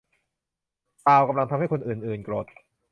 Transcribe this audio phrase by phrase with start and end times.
[1.03, 2.45] ซาลกำลังทำให้คนอื่น ๆ โกรธ